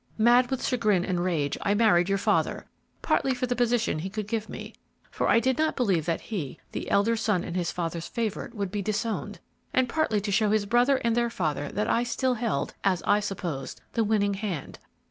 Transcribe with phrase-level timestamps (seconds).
[0.17, 2.65] Mad with chagrin and rage, I married your father,
[3.03, 4.73] partly for the position he could give me
[5.11, 8.71] for I did not believe that he, the elder son and his father's favorite, would
[8.71, 9.37] be disowned
[9.75, 13.19] and partly to show his brother and their father that I still held, as I
[13.19, 14.79] supposed, the winning hand.